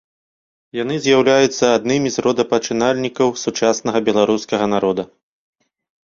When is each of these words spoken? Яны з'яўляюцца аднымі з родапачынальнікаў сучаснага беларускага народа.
Яны 0.83 0.95
з'яўляюцца 1.01 1.65
аднымі 1.77 2.09
з 2.15 2.23
родапачынальнікаў 2.27 3.27
сучаснага 3.43 4.01
беларускага 4.09 4.65
народа. 4.73 5.03